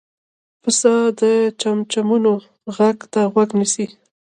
[0.61, 1.21] پسه د
[1.61, 2.33] چمچمو
[2.77, 3.85] غږ ته غوږ نیسي.